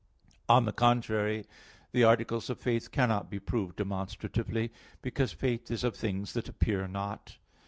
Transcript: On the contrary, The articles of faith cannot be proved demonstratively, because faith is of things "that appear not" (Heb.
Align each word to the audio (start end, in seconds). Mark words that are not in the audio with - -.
On 0.49 0.65
the 0.65 0.71
contrary, 0.71 1.45
The 1.91 2.05
articles 2.05 2.49
of 2.49 2.59
faith 2.59 2.89
cannot 2.89 3.29
be 3.29 3.37
proved 3.37 3.75
demonstratively, 3.75 4.71
because 5.03 5.31
faith 5.31 5.69
is 5.69 5.83
of 5.83 5.95
things 5.95 6.33
"that 6.33 6.49
appear 6.49 6.87
not" 6.87 7.33
(Heb. 7.37 7.39